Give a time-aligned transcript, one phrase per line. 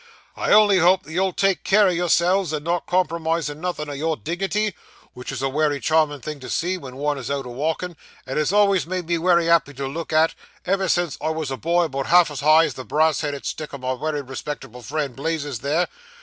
[0.35, 4.73] I only hope you'll take care o' yourselves, and not compromise nothin' o' your dignity,
[5.13, 8.51] which is a wery charmin' thing to see, when one's out a walkin', and has
[8.51, 10.33] always made me wery happy to look at,
[10.65, 13.75] ever since I was a boy about half as high as the brass headed stick
[13.75, 15.87] o' my wery respectable friend, Blazes, there.